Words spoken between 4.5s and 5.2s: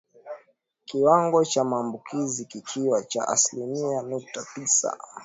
tisa